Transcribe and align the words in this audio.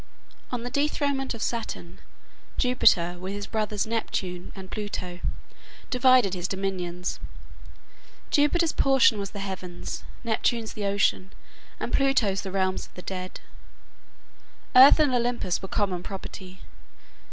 On 0.51 0.63
the 0.63 0.71
dethronement 0.71 1.35
of 1.35 1.43
Saturn, 1.43 1.99
Jupiter 2.57 3.17
with 3.19 3.33
his 3.33 3.45
brothers 3.45 3.85
Neptune 3.85 4.47
(Poseidon) 4.47 4.53
and 4.55 4.71
Pluto 4.71 5.17
(Dis) 5.17 5.87
divided 5.91 6.33
his 6.33 6.47
dominions. 6.47 7.19
Jupiter's 8.31 8.71
portion 8.71 9.19
was 9.19 9.29
the 9.29 9.37
heavens, 9.39 10.03
Neptune's 10.23 10.73
the 10.73 10.85
ocean, 10.85 11.31
and 11.79 11.93
Pluto's 11.93 12.41
the 12.41 12.49
realms 12.49 12.87
of 12.87 12.95
the 12.95 13.03
dead. 13.03 13.41
Earth 14.75 14.99
and 14.99 15.13
Olympus 15.13 15.61
were 15.61 15.67
common 15.67 16.01
property. 16.01 16.61